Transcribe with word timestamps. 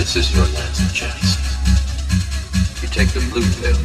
This 0.00 0.16
is 0.16 0.34
your 0.34 0.46
last 0.46 0.96
chance. 0.96 1.36
You 2.80 2.88
take 2.88 3.10
the 3.12 3.20
blue 3.30 3.44
pill, 3.60 3.76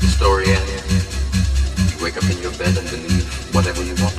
the 0.00 0.06
story 0.06 0.46
ends. 0.48 1.92
You 1.92 2.02
wake 2.02 2.16
up 2.16 2.24
in 2.24 2.40
your 2.40 2.52
bed 2.52 2.74
and 2.78 2.88
believe 2.88 3.54
whatever 3.54 3.82
you 3.82 3.94
want. 4.02 4.16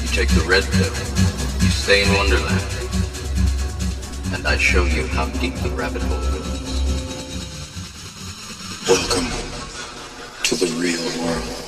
You 0.00 0.08
take 0.08 0.30
the 0.30 0.42
red 0.48 0.64
pill, 0.64 0.94
you 1.60 1.68
stay 1.68 2.02
in 2.02 2.14
Wonderland, 2.14 2.64
and 4.32 4.46
I 4.46 4.56
show 4.56 4.86
you 4.86 5.06
how 5.06 5.26
deep 5.38 5.54
the 5.56 5.68
rabbit 5.68 6.00
hole 6.00 6.18
goes. 6.32 6.80
Welcome 8.88 9.28
to 10.44 10.54
the 10.56 10.72
real 10.80 11.04
world. 11.22 11.63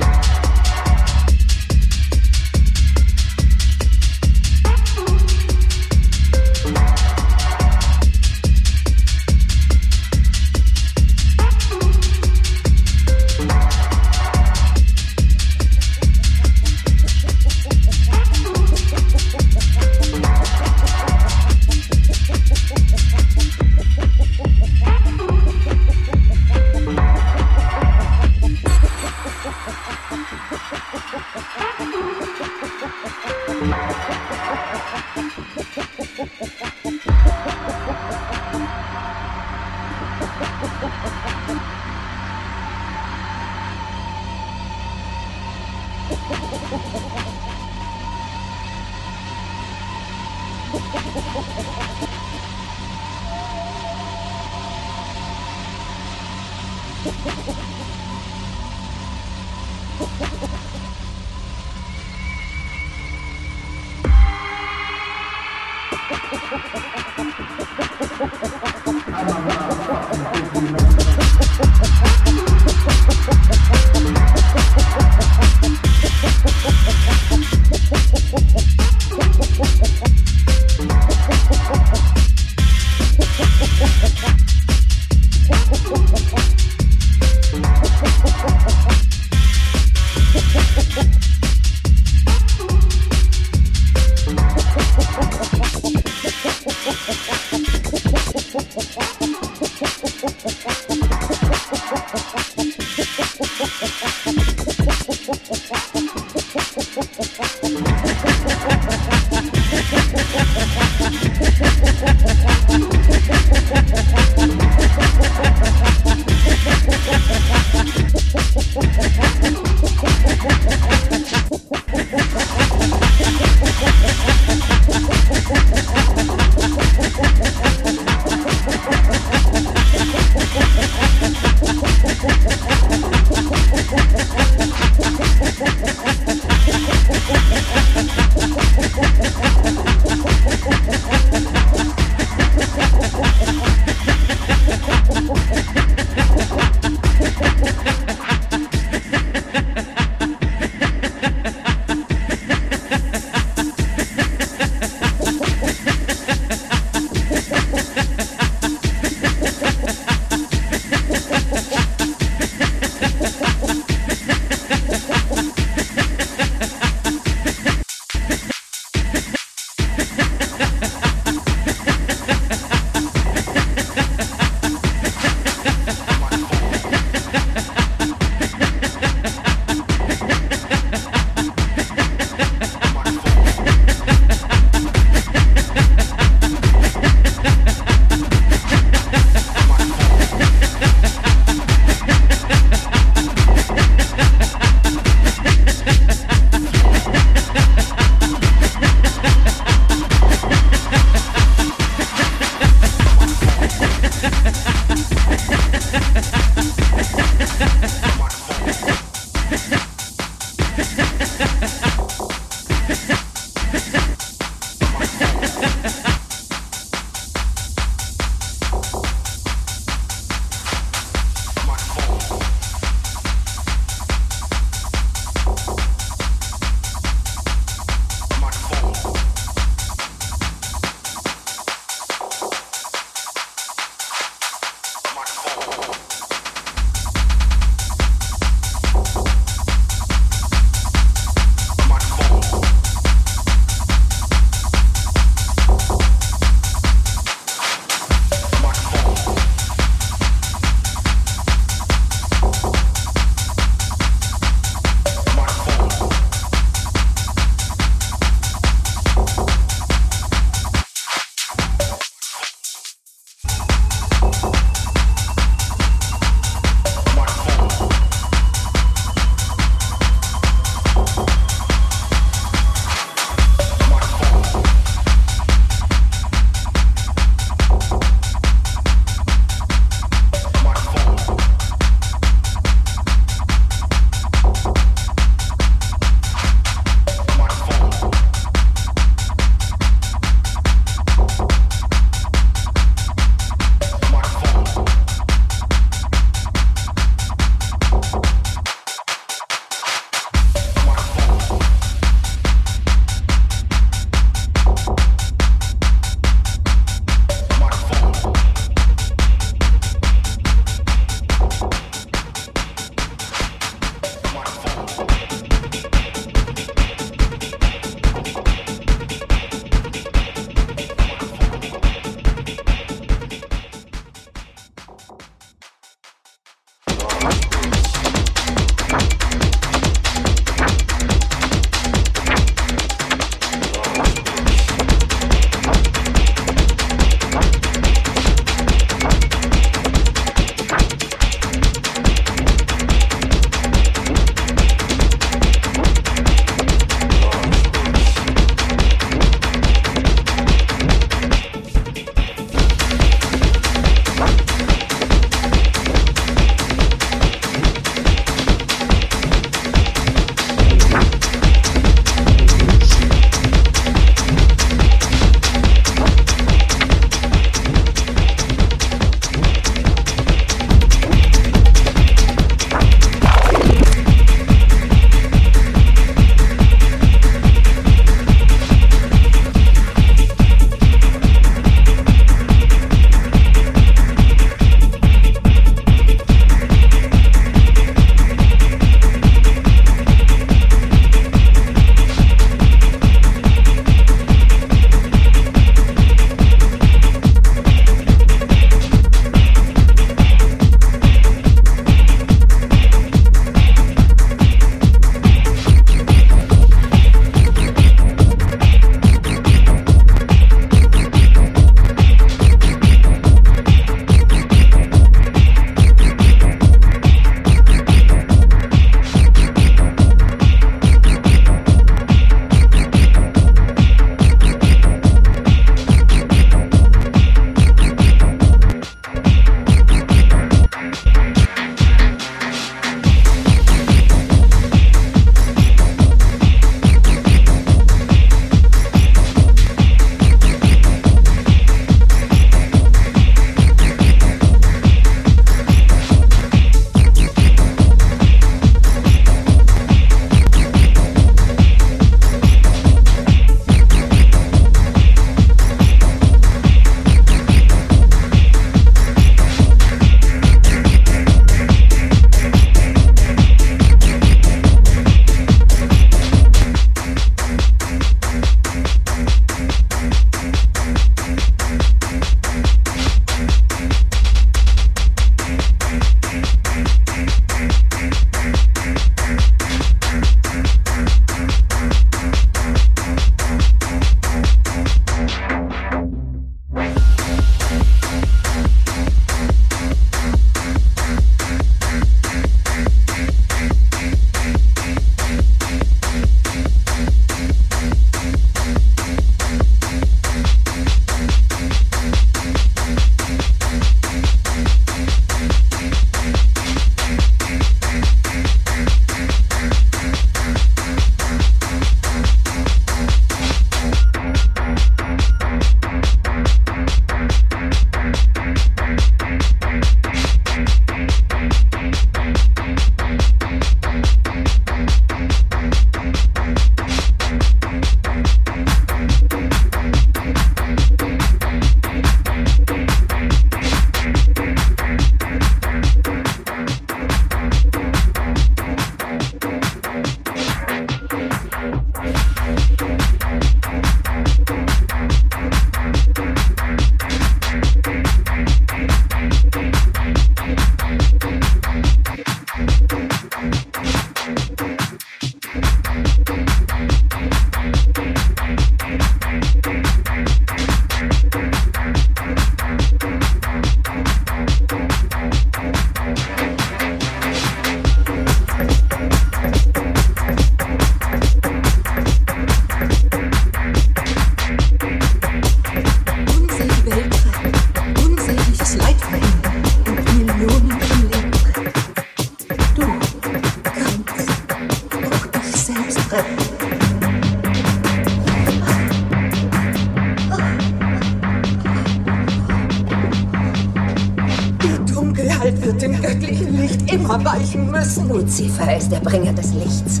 Lucifer 598.40 598.74
ist 598.74 598.90
der 598.90 599.00
Bringer 599.00 599.34
des 599.34 599.52
Lichts. 599.52 600.00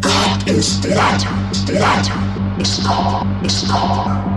Gott 0.00 0.48
ist 0.48 0.84
Light. 0.84 1.26
Light 1.72 2.10
ist 2.60 2.84
Gott. 2.84 3.26
Ist 3.42 3.66
Gott. 3.68 4.33